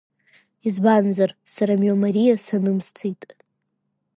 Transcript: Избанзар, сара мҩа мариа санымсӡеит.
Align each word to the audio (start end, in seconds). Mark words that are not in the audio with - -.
Избанзар, 0.67 1.31
сара 1.53 1.73
мҩа 1.79 1.95
мариа 2.01 2.35
санымсӡеит. 2.45 3.21